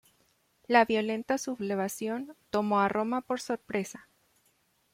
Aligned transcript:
La 0.65 0.83
violenta 0.83 1.37
sublevación 1.37 2.35
tomó 2.49 2.79
a 2.79 2.87
Roma 2.87 3.21
por 3.21 3.39
sorpresa. 3.39 4.09